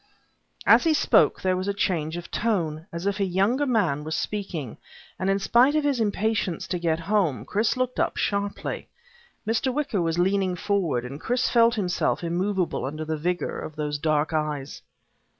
[0.65, 4.15] As he spoke there was a change of tone, as if a younger man was
[4.15, 4.77] speaking,
[5.19, 8.87] and in spite of his impatience to get home, Chris looked up sharply.
[9.47, 9.71] Mr.
[9.71, 14.33] Wicker was leaning forward, and Chris felt himself immovable under the vigor of those dark
[14.33, 14.81] eyes.